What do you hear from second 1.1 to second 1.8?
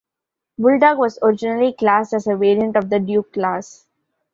originally